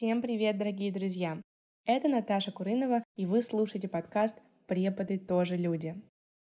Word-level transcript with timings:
Всем 0.00 0.22
привет, 0.22 0.56
дорогие 0.56 0.90
друзья! 0.90 1.42
Это 1.84 2.08
Наташа 2.08 2.52
Курынова, 2.52 3.04
и 3.16 3.26
вы 3.26 3.42
слушаете 3.42 3.86
подкаст 3.86 4.34
«Преподы 4.66 5.18
тоже 5.18 5.58
люди». 5.58 5.94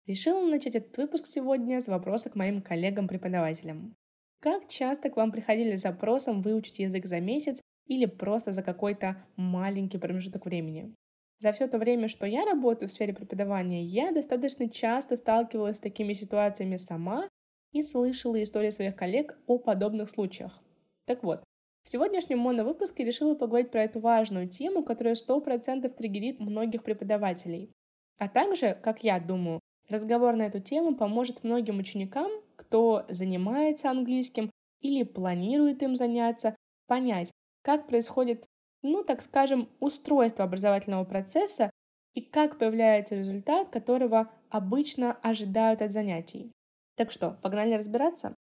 Решила 0.07 0.41
начать 0.49 0.75
этот 0.75 0.97
выпуск 0.97 1.27
сегодня 1.27 1.79
с 1.79 1.87
вопроса 1.87 2.31
к 2.31 2.35
моим 2.35 2.63
коллегам-преподавателям. 2.63 3.95
Как 4.41 4.69
часто 4.69 5.11
к 5.11 5.19
вам 5.19 5.33
приходили 5.33 5.77
с 5.77 5.83
запросом 5.83 6.41
выучить 6.41 6.79
язык 6.79 7.05
за 7.05 7.21
месяц 7.21 7.61
или 7.87 8.07
просто 8.07 8.53
за 8.53 8.63
какой-то 8.63 9.23
маленький 9.37 9.99
промежуток 9.99 10.47
времени? 10.47 10.95
За 11.39 11.53
все 11.53 11.69
то 11.69 11.77
время, 11.77 12.09
что 12.09 12.27
я 12.27 12.47
работаю 12.47 12.89
в 12.89 12.93
сфере 12.93 13.13
преподавания, 13.13 13.85
я 13.85 14.13
достаточно 14.13 14.67
часто 14.71 15.15
сталкивалась 15.17 15.77
с 15.77 15.81
такими 15.81 16.15
ситуациями 16.15 16.77
сама 16.77 17.29
и 17.73 17.83
слышала 17.83 18.43
истории 18.43 18.71
своих 18.71 18.97
коллег 18.97 19.39
о 19.47 19.59
подобных 19.59 20.09
случаях. 20.09 20.59
Так 21.05 21.23
вот, 21.23 21.45
в 21.85 21.91
сегодняшнем 21.91 22.39
моновыпуске 22.39 23.05
решила 23.05 23.35
поговорить 23.35 23.71
про 23.71 23.85
эту 23.85 24.01
важную 24.01 24.49
тему, 24.49 24.85
которая 24.85 25.15
100% 25.15 25.89
триггерит 25.89 26.41
многих 26.41 26.83
преподавателей. 26.85 27.71
А 28.19 28.29
также, 28.29 28.79
как 28.83 29.03
я 29.03 29.19
думаю, 29.19 29.61
разговор 29.89 30.37
на 30.37 30.43
эту 30.43 30.61
тему 30.61 30.95
поможет 30.95 31.43
многим 31.43 31.79
ученикам, 31.79 32.31
кто 32.57 33.05
занимается 33.09 33.91
английским 33.91 34.51
или 34.81 35.03
планирует 35.03 35.83
им 35.83 35.97
заняться, 35.97 36.57
понять, 36.87 37.31
как 37.63 37.87
происходит, 37.87 38.45
ну, 38.83 39.05
так 39.05 39.23
скажем, 39.23 39.69
устройство 39.81 40.45
образовательного 40.45 41.05
процесса 41.05 41.71
и 42.15 42.21
как 42.21 42.59
появляется 42.59 43.15
результат, 43.15 43.71
которого 43.71 44.31
обычно 44.51 45.15
ожидают 45.23 45.83
от 45.83 45.93
занятий. 45.93 46.53
Так 46.97 47.11
что, 47.11 47.39
погнали 47.43 47.75
разбираться? 47.75 48.35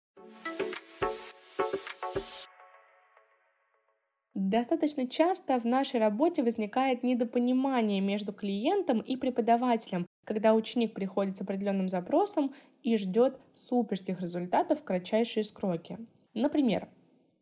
Достаточно 4.43 5.07
часто 5.07 5.61
в 5.61 5.67
нашей 5.67 6.01
работе 6.01 6.43
возникает 6.43 7.03
недопонимание 7.03 8.01
между 8.01 8.33
клиентом 8.33 9.01
и 9.01 9.17
преподавателем, 9.17 10.07
когда 10.25 10.55
ученик 10.55 10.95
приходит 10.95 11.37
с 11.37 11.43
определенным 11.43 11.91
запросом 11.91 12.55
и 12.83 12.97
ждет 12.97 13.39
суперских 13.53 14.19
результатов 14.23 14.81
в 14.81 14.83
кратчайшие 14.83 15.45
сроки. 15.45 15.99
Например, 16.33 16.89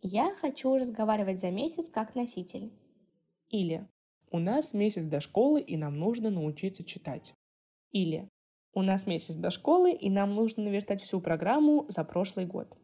«Я 0.02 0.34
хочу 0.34 0.76
разговаривать 0.76 1.40
за 1.40 1.52
месяц 1.52 1.88
как 1.88 2.16
носитель». 2.16 2.72
Или 3.48 3.86
«У 4.32 4.40
нас 4.40 4.74
месяц 4.74 5.04
до 5.04 5.20
школы, 5.20 5.60
и 5.60 5.76
нам 5.76 6.00
нужно 6.00 6.30
научиться 6.30 6.82
читать». 6.82 7.32
Или 7.92 8.28
«У 8.74 8.82
нас 8.82 9.06
месяц 9.06 9.36
до 9.36 9.50
школы, 9.50 9.92
и 9.92 10.10
нам 10.10 10.34
нужно 10.34 10.64
наверстать 10.64 11.02
всю 11.04 11.20
программу 11.20 11.86
за 11.88 12.02
прошлый 12.02 12.44
год». 12.44 12.76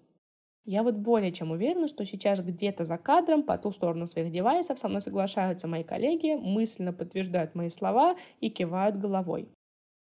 Я 0.65 0.83
вот 0.83 0.95
более 0.95 1.31
чем 1.31 1.51
уверена, 1.51 1.89
что 1.89 2.07
сейчас 2.07 2.41
где-то 2.41 2.85
за 2.85 2.97
кадром, 2.97 3.43
по 3.43 3.59
ту 3.59 3.71
сторону 3.71 4.07
своих 4.07 4.33
девайсов, 4.33 4.79
со 4.79 4.89
мной 4.89 5.03
соглашаются 5.03 5.69
мои 5.69 5.85
коллеги, 5.85 6.37
мысленно 6.37 6.93
подтверждают 6.93 7.55
мои 7.55 7.69
слова 7.69 8.17
и 8.41 8.49
кивают 8.49 8.97
головой. 8.97 9.49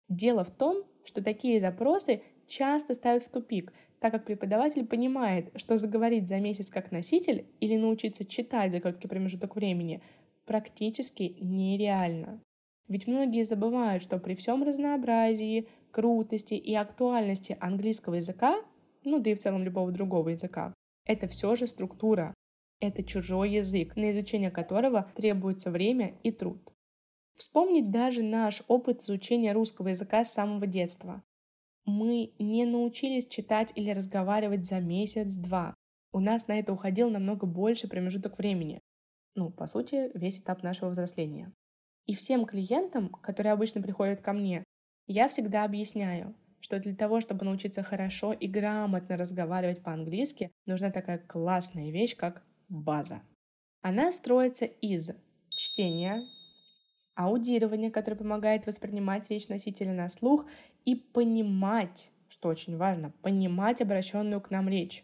Дело 0.08 0.44
в 0.44 0.52
том, 0.52 0.84
что 1.04 1.22
такие 1.22 1.60
запросы 1.60 2.22
часто 2.48 2.94
ставят 2.94 3.24
в 3.24 3.30
тупик, 3.30 3.74
так 4.00 4.14
как 4.14 4.26
преподаватель 4.26 4.86
понимает, 4.86 5.52
что 5.56 5.76
заговорить 5.78 6.30
за 6.30 6.40
месяц 6.40 6.70
как 6.70 6.92
носитель 6.92 7.46
или 7.60 7.76
научиться 7.76 8.24
читать 8.24 8.72
за 8.72 8.80
короткий 8.80 9.08
промежуток 9.08 9.56
времени 9.56 10.02
практически 10.46 11.36
нереально. 11.42 12.40
Ведь 12.88 13.08
многие 13.08 13.44
забывают, 13.44 14.04
что 14.04 14.20
при 14.20 14.36
всем 14.36 14.64
разнообразии, 14.64 15.68
крутости 15.92 16.54
и 16.54 16.76
актуальности 16.76 17.58
английского 17.60 18.16
языка 18.16 18.62
ну 19.06 19.20
да 19.20 19.30
и 19.30 19.36
в 19.36 19.40
целом 19.40 19.64
любого 19.64 19.92
другого 19.92 20.30
языка. 20.30 20.74
Это 21.06 21.28
все 21.28 21.56
же 21.56 21.68
структура. 21.68 22.34
Это 22.80 23.04
чужой 23.04 23.52
язык, 23.52 23.96
на 23.96 24.12
изучение 24.12 24.52
которого 24.52 25.10
требуется 25.16 25.72
время 25.72 26.18
и 26.24 26.32
труд. 26.32 26.62
Вспомнить 27.36 27.92
даже 27.92 28.24
наш 28.24 28.64
опыт 28.68 29.02
изучения 29.02 29.54
русского 29.54 29.90
языка 29.90 30.24
с 30.24 30.34
самого 30.34 30.68
детства. 30.68 31.24
Мы 31.86 32.34
не 32.40 32.66
научились 32.66 33.28
читать 33.28 33.72
или 33.76 33.92
разговаривать 33.92 34.66
за 34.66 34.80
месяц-два. 34.80 35.76
У 36.12 36.20
нас 36.20 36.48
на 36.48 36.58
это 36.58 36.74
уходил 36.74 37.10
намного 37.10 37.46
больше 37.46 37.88
промежуток 37.88 38.38
времени. 38.38 38.80
Ну, 39.36 39.52
по 39.52 39.68
сути, 39.68 40.12
весь 40.18 40.40
этап 40.40 40.64
нашего 40.64 40.90
взросления. 40.90 41.54
И 42.06 42.16
всем 42.16 42.46
клиентам, 42.46 43.10
которые 43.10 43.54
обычно 43.54 43.82
приходят 43.82 44.22
ко 44.22 44.32
мне, 44.32 44.64
я 45.08 45.28
всегда 45.28 45.66
объясняю, 45.66 46.36
что 46.66 46.80
для 46.80 46.96
того, 46.96 47.22
чтобы 47.22 47.46
научиться 47.46 47.84
хорошо 47.84 48.34
и 48.34 48.48
грамотно 48.48 49.18
разговаривать 49.18 49.84
по-английски, 49.84 50.50
нужна 50.66 50.90
такая 50.90 51.20
классная 51.20 51.92
вещь, 51.92 52.16
как 52.16 52.42
база. 52.70 53.22
Она 53.84 54.12
строится 54.12 54.66
из 54.66 55.12
чтения, 55.50 56.24
аудирования, 57.14 57.92
которое 57.92 58.18
помогает 58.18 58.66
воспринимать 58.66 59.30
речь 59.30 59.48
носителя 59.48 59.94
на 59.94 60.10
слух 60.10 60.48
и 60.86 60.96
понимать, 60.96 62.10
что 62.30 62.50
очень 62.50 62.78
важно, 62.78 63.14
понимать 63.22 63.80
обращенную 63.82 64.42
к 64.42 64.50
нам 64.50 64.68
речь. 64.68 65.04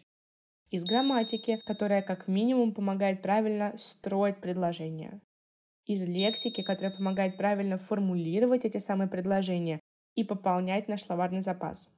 Из 0.70 0.82
грамматики, 0.82 1.60
которая 1.64 2.02
как 2.02 2.26
минимум 2.26 2.74
помогает 2.74 3.22
правильно 3.22 3.76
строить 3.78 4.38
предложения. 4.38 5.20
Из 5.86 6.04
лексики, 6.04 6.62
которая 6.62 6.90
помогает 6.90 7.36
правильно 7.36 7.78
формулировать 7.78 8.64
эти 8.64 8.78
самые 8.78 9.08
предложения 9.08 9.78
и 10.14 10.24
пополнять 10.24 10.88
наш 10.88 11.02
словарный 11.02 11.40
запас. 11.40 11.90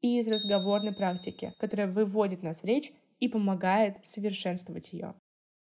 И 0.00 0.18
из 0.18 0.28
разговорной 0.28 0.92
практики, 0.92 1.54
которая 1.58 1.86
выводит 1.86 2.42
нас 2.42 2.62
в 2.62 2.64
речь 2.64 2.92
и 3.20 3.28
помогает 3.28 4.04
совершенствовать 4.04 4.92
ее. 4.92 5.14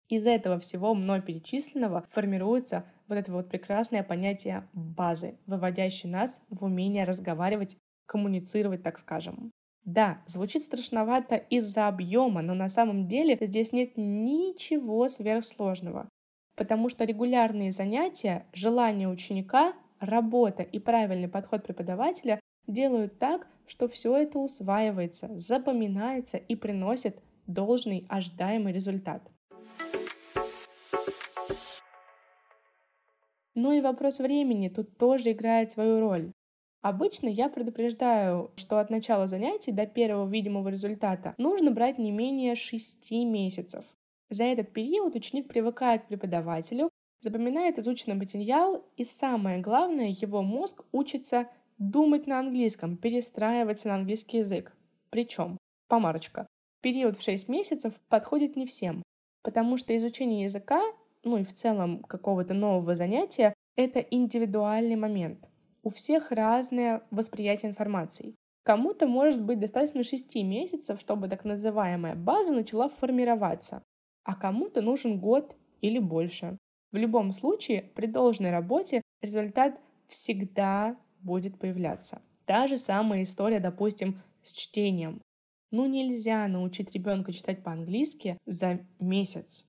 Из 0.09 0.27
этого 0.27 0.61
всего 0.61 0.95
мной 0.95 1.21
перечисленного 1.21 2.07
формируется 2.11 2.84
вот 3.09 3.17
это 3.17 3.33
вот 3.33 3.49
прекрасное 3.49 4.03
понятие 4.03 4.69
базы, 4.73 5.39
выводящее 5.47 6.12
нас 6.12 6.41
в 6.49 6.65
умение 6.65 7.05
разговаривать, 7.05 7.77
коммуницировать, 8.07 8.83
так 8.83 8.99
скажем. 8.99 9.51
Да, 9.84 10.23
звучит 10.27 10.63
страшновато 10.63 11.37
из-за 11.37 11.89
объема, 11.89 12.43
но 12.43 12.55
на 12.55 12.69
самом 12.69 13.07
деле 13.07 13.39
здесь 13.41 13.73
нет 13.73 13.93
ничего 13.97 15.07
сверхсложного, 15.07 16.09
потому 16.57 16.89
что 16.89 17.05
регулярные 17.05 17.71
занятия, 17.71 18.47
желание 18.53 19.09
ученика 19.09 19.75
работа 20.01 20.62
и 20.62 20.79
правильный 20.79 21.29
подход 21.29 21.62
преподавателя 21.62 22.41
делают 22.67 23.19
так, 23.19 23.47
что 23.67 23.89
все 23.89 24.17
это 24.17 24.39
усваивается, 24.39 25.31
запоминается 25.37 26.37
и 26.37 26.55
приносит 26.55 27.23
должный 27.47 28.07
ожидаемый 28.09 28.73
результат. 28.73 29.23
Ну 33.55 33.73
и 33.73 33.81
вопрос 33.81 34.19
времени 34.19 34.69
тут 34.69 34.99
тоже 34.99 35.33
играет 35.33 35.71
свою 35.71 36.01
роль. 36.01 36.33
Обычно 36.83 37.28
я 37.28 37.49
предупреждаю, 37.49 38.53
что 38.57 38.78
от 38.78 38.91
начала 38.91 39.27
занятий 39.27 39.73
до 39.73 39.87
первого 39.87 40.28
видимого 40.28 40.69
результата 40.69 41.34
нужно 41.39 41.71
брать 41.71 41.99
не 41.99 42.13
менее 42.13 42.55
6 42.55 43.11
месяцев. 43.11 43.84
За 44.28 44.45
этот 44.45 44.73
период 44.73 45.17
ученик 45.17 45.49
привыкает 45.49 46.03
к 46.03 46.09
преподавателю, 46.09 46.91
запоминает 47.21 47.78
изученный 47.78 48.16
материал, 48.16 48.84
и 48.97 49.04
самое 49.04 49.59
главное, 49.59 50.09
его 50.09 50.43
мозг 50.43 50.84
учится 50.93 51.49
думать 51.78 52.27
на 52.27 52.38
английском, 52.38 52.97
перестраиваться 52.97 53.88
на 53.88 53.97
английский 53.97 54.38
язык. 54.38 54.75
Причем, 55.10 55.59
помарочка, 55.88 56.47
период 56.81 57.16
в 57.16 57.22
6 57.22 57.49
месяцев 57.49 57.94
подходит 58.09 58.56
не 58.56 58.66
всем, 58.66 59.03
потому 59.43 59.77
что 59.77 59.97
изучение 59.97 60.44
языка, 60.44 60.81
ну 61.25 61.38
и 61.38 61.44
в 61.44 61.53
целом 61.53 62.03
какого-то 62.03 62.54
нового 62.54 62.94
занятия, 62.94 63.54
это 63.77 64.00
индивидуальный 64.00 64.97
момент. 64.97 65.48
У 65.83 65.91
всех 65.91 66.33
разное 66.33 67.03
восприятие 67.10 67.71
информации. 67.71 68.34
Кому-то 68.65 69.07
может 69.07 69.42
быть 69.42 69.60
достаточно 69.60 70.03
6 70.03 70.34
месяцев, 70.42 70.98
чтобы 70.98 71.28
так 71.28 71.45
называемая 71.45 72.16
база 72.16 72.53
начала 72.53 72.89
формироваться, 72.89 73.83
а 74.24 74.34
кому-то 74.34 74.80
нужен 74.80 75.21
год 75.21 75.54
или 75.83 76.01
больше. 76.01 76.57
В 76.97 76.98
любом 76.98 77.34
случае, 77.34 77.83
при 77.95 78.07
должной 78.07 78.51
работе 78.51 79.03
результат 79.21 79.78
всегда 80.09 80.97
будет 81.21 81.59
появляться. 81.59 82.22
Та 82.47 82.66
же 82.69 82.78
самая 82.78 83.25
история, 83.25 83.60
допустим, 83.60 84.22
с 84.43 84.54
чтением. 84.54 85.21
Ну 85.71 85.84
нельзя 85.84 86.48
научить 86.48 86.95
ребенка 86.95 87.34
читать 87.34 87.63
по-английски 87.63 88.39
за 88.47 88.81
месяц. 88.98 89.66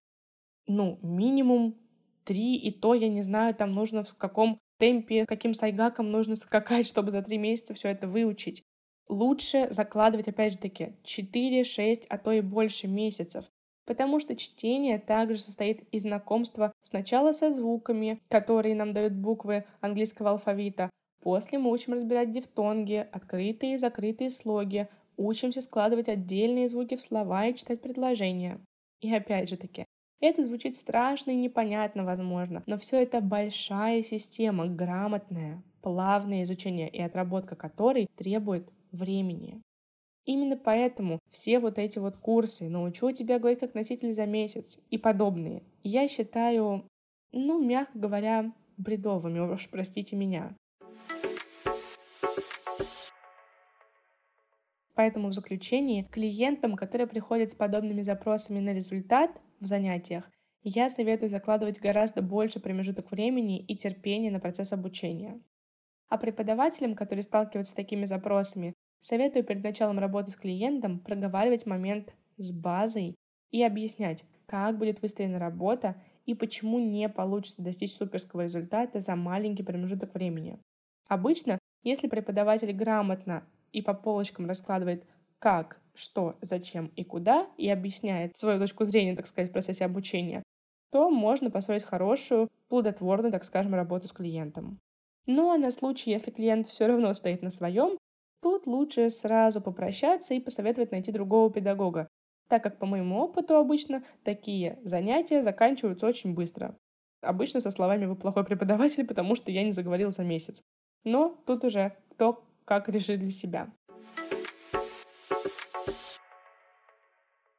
Ну, 0.67 0.99
минимум 1.01 1.75
три, 2.23 2.55
и 2.55 2.71
то 2.71 2.93
я 2.93 3.09
не 3.09 3.23
знаю, 3.23 3.53
там 3.53 3.73
нужно 3.73 4.03
в 4.03 4.15
каком 4.15 4.57
темпе, 4.79 5.25
каким 5.25 5.53
сайгаком 5.53 6.09
нужно 6.09 6.37
скакать, 6.37 6.87
чтобы 6.87 7.11
за 7.11 7.21
три 7.23 7.37
месяца 7.37 7.73
все 7.73 7.89
это 7.89 8.07
выучить. 8.07 8.63
Лучше 9.09 9.67
закладывать, 9.71 10.29
опять 10.29 10.53
же 10.53 10.59
таки, 10.59 10.93
4, 11.03 11.65
6, 11.65 12.05
а 12.07 12.17
то 12.17 12.31
и 12.31 12.39
больше 12.39 12.87
месяцев 12.87 13.43
потому 13.87 14.19
что 14.19 14.35
чтение 14.35 14.99
также 14.99 15.39
состоит 15.39 15.87
из 15.91 16.03
знакомства 16.03 16.73
сначала 16.83 17.31
со 17.31 17.49
звуками, 17.49 18.21
которые 18.27 18.75
нам 18.75 18.93
дают 18.93 19.13
буквы 19.13 19.65
английского 19.79 20.31
алфавита, 20.31 20.91
после 21.21 21.57
мы 21.57 21.71
учим 21.71 21.93
разбирать 21.93 22.31
дифтонги, 22.31 23.07
открытые 23.11 23.73
и 23.73 23.77
закрытые 23.77 24.29
слоги, 24.29 24.87
учимся 25.15 25.61
складывать 25.61 26.09
отдельные 26.09 26.67
звуки 26.67 26.95
в 26.95 27.01
слова 27.01 27.47
и 27.47 27.55
читать 27.55 27.81
предложения. 27.81 28.59
И 29.01 29.13
опять 29.13 29.49
же 29.49 29.57
таки, 29.57 29.85
Это 30.19 30.43
звучит 30.43 30.75
страшно 30.75 31.31
и 31.31 31.35
непонятно, 31.35 32.03
возможно, 32.03 32.63
но 32.65 32.79
все 32.79 33.03
это 33.03 33.21
большая 33.21 34.01
система, 34.03 34.65
грамотная, 34.65 35.61
плавное 35.83 36.43
изучение 36.43 36.89
и 36.89 36.99
отработка 36.99 37.55
которой 37.55 38.07
требует 38.15 38.73
времени. 38.91 39.61
Именно 40.27 40.57
поэтому 40.57 41.19
все 41.31 41.57
вот 41.59 41.79
эти 41.79 41.99
вот 41.99 42.17
курсы 42.17 42.67
«Научу 42.67 43.11
тебя 43.13 43.39
говорить 43.39 43.61
как 43.61 43.73
носитель 43.73 44.11
за 44.11 44.25
месяц» 44.25 44.77
и 44.91 44.97
подобные, 44.97 45.63
я 45.83 46.09
считаю, 46.09 46.83
ну, 47.31 47.63
мягко 47.63 47.97
говоря, 47.97 48.53
бредовыми, 48.75 49.39
уж 49.39 49.69
простите 49.69 50.17
меня. 50.17 50.53
Поэтому 54.95 55.29
в 55.29 55.33
заключении 55.33 56.03
клиентам, 56.03 56.75
которые 56.75 57.07
приходят 57.07 57.51
с 57.51 57.55
подобными 57.55 58.01
запросами 58.01 58.59
на 58.59 58.73
результат 58.73 59.31
в 59.61 59.65
занятиях, 59.65 60.29
я 60.61 60.89
советую 60.89 61.29
закладывать 61.29 61.79
гораздо 61.79 62.21
больше 62.21 62.59
промежуток 62.59 63.11
времени 63.11 63.63
и 63.63 63.77
терпения 63.77 64.31
на 64.31 64.41
процесс 64.41 64.73
обучения. 64.73 65.39
А 66.09 66.17
преподавателям, 66.17 66.95
которые 66.95 67.23
сталкиваются 67.23 67.71
с 67.71 67.75
такими 67.75 68.03
запросами, 68.03 68.73
советую 68.99 69.43
перед 69.43 69.63
началом 69.63 69.99
работы 69.99 70.31
с 70.31 70.35
клиентом 70.35 70.99
проговаривать 70.99 71.65
момент 71.65 72.13
с 72.37 72.51
базой 72.51 73.15
и 73.51 73.63
объяснять, 73.63 74.23
как 74.45 74.77
будет 74.77 75.01
выстроена 75.01 75.39
работа 75.39 75.95
и 76.25 76.33
почему 76.33 76.79
не 76.79 77.07
получится 77.09 77.61
достичь 77.61 77.93
суперского 77.93 78.41
результата 78.41 78.99
за 78.99 79.15
маленький 79.15 79.63
промежуток 79.63 80.13
времени. 80.13 80.59
Обычно, 81.07 81.57
если 81.83 82.07
преподаватель 82.07 82.73
грамотно 82.73 83.43
и 83.71 83.81
по 83.81 83.93
полочкам 83.93 84.47
раскладывает 84.47 85.05
как, 85.39 85.79
что, 85.93 86.37
зачем 86.41 86.87
и 86.95 87.03
куда, 87.03 87.47
и 87.57 87.69
объясняет 87.69 88.35
свою 88.35 88.59
точку 88.59 88.85
зрения, 88.85 89.15
так 89.15 89.27
сказать, 89.27 89.49
в 89.49 89.53
процессе 89.53 89.85
обучения, 89.85 90.43
то 90.91 91.09
можно 91.09 91.49
построить 91.49 91.83
хорошую, 91.83 92.49
плодотворную, 92.69 93.31
так 93.31 93.43
скажем, 93.43 93.73
работу 93.75 94.07
с 94.07 94.11
клиентом. 94.11 94.79
Ну 95.25 95.51
а 95.51 95.57
на 95.57 95.71
случай, 95.71 96.11
если 96.11 96.31
клиент 96.31 96.67
все 96.67 96.87
равно 96.87 97.13
стоит 97.13 97.41
на 97.41 97.51
своем, 97.51 97.96
тут 98.41 98.67
лучше 98.67 99.09
сразу 99.09 99.61
попрощаться 99.61 100.33
и 100.33 100.39
посоветовать 100.39 100.91
найти 100.91 101.11
другого 101.11 101.51
педагога, 101.51 102.07
так 102.47 102.63
как 102.63 102.77
по 102.79 102.85
моему 102.85 103.19
опыту 103.19 103.55
обычно 103.55 104.03
такие 104.23 104.79
занятия 104.83 105.41
заканчиваются 105.41 106.07
очень 106.07 106.33
быстро. 106.33 106.77
Обычно 107.21 107.61
со 107.61 107.71
словами 107.71 108.05
«вы 108.05 108.15
плохой 108.15 108.45
преподаватель, 108.45 109.05
потому 109.07 109.35
что 109.35 109.51
я 109.51 109.63
не 109.63 109.71
заговорил 109.71 110.11
за 110.11 110.23
месяц». 110.23 110.61
Но 111.03 111.41
тут 111.45 111.63
уже 111.63 111.95
кто 112.11 112.43
как 112.65 112.89
решить 112.89 113.19
для 113.19 113.31
себя. 113.31 113.69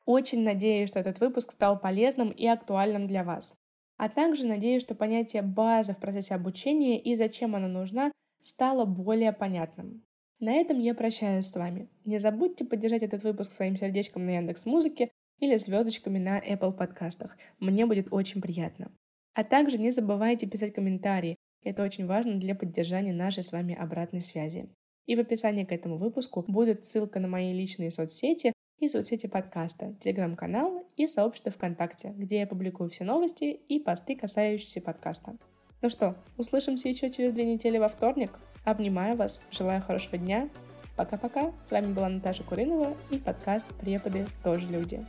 Очень 0.05 0.43
надеюсь, 0.43 0.89
что 0.89 1.01
этот 1.01 1.21
выпуск 1.21 1.53
стал 1.53 1.79
полезным 1.79 2.31
и 2.31 2.47
актуальным 2.47 3.07
для 3.07 3.25
вас. 3.25 3.55
А 3.99 4.09
также 4.09 4.47
надеюсь, 4.47 4.83
что 4.83 4.95
понятие 4.95 5.43
базы 5.43 5.93
в 5.93 5.99
процессе 5.99 6.35
обучения 6.35 7.01
и 7.01 7.15
зачем 7.15 7.57
она 7.57 7.69
нужна 7.69 8.13
стало 8.41 8.85
более 8.85 9.33
понятным. 9.33 10.03
На 10.41 10.55
этом 10.55 10.79
я 10.79 10.95
прощаюсь 10.95 11.47
с 11.47 11.57
вами. 11.57 11.89
Не 12.05 12.19
забудьте 12.19 12.65
поддержать 12.65 13.03
этот 13.03 13.25
выпуск 13.25 13.53
своим 13.53 13.77
сердечком 13.77 14.25
на 14.25 14.37
Яндекс 14.37 14.67
Музыке 14.67 15.11
или 15.41 15.57
звездочками 15.57 16.19
на 16.19 16.39
Apple 16.39 16.73
подкастах. 16.73 17.37
Мне 17.59 17.87
будет 17.87 18.13
очень 18.13 18.41
приятно. 18.41 18.93
А 19.35 19.43
также 19.43 19.79
не 19.79 19.91
забывайте 19.91 20.47
писать 20.47 20.73
комментарии. 20.73 21.37
Это 21.65 21.83
очень 21.83 22.07
важно 22.07 22.39
для 22.39 22.55
поддержания 22.55 23.13
нашей 23.13 23.43
с 23.43 23.51
вами 23.51 23.75
обратной 23.75 24.21
связи. 24.21 24.69
И 25.07 25.17
в 25.17 25.21
описании 25.21 25.65
к 25.65 25.73
этому 25.73 25.99
выпуску 25.99 26.45
будет 26.47 26.87
ссылка 26.87 27.19
на 27.19 27.27
мои 27.27 27.53
личные 27.53 27.91
соцсети 27.91 28.53
и 28.79 28.87
соцсети 28.87 29.27
подкаста, 29.27 29.97
телеграм-канал 30.01 30.85
и 30.97 31.09
сообщество 31.09 31.51
ВКонтакте, 31.51 32.15
где 32.17 32.41
я 32.41 32.47
публикую 32.47 32.91
все 32.91 33.03
новости 33.03 33.45
и 33.45 33.81
посты, 33.81 34.15
касающиеся 34.15 34.83
подкаста. 34.83 35.37
Ну 35.83 35.91
что, 35.91 36.17
услышимся 36.37 36.89
еще 36.89 37.11
через 37.11 37.33
две 37.33 37.45
недели 37.45 37.79
во 37.79 37.89
вторник. 37.89 38.39
Обнимаю 38.69 39.17
вас, 39.17 39.41
желаю 39.51 39.81
хорошего 39.81 40.19
дня. 40.19 40.51
Пока-пока. 40.95 41.53
С 41.67 41.71
вами 41.71 41.91
была 41.91 42.11
Наташа 42.11 42.43
Куринова 42.43 42.95
и 43.09 43.17
подкаст 43.17 43.65
«Преподы 43.81 44.27
тоже 44.45 44.67
люди». 44.67 45.07